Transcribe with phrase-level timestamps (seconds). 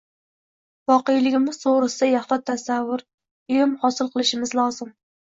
[0.91, 3.07] voqeligimiz to‘g‘risida yaxlit tasavvur–
[3.61, 4.97] ilm hosil qilishimiz lozim.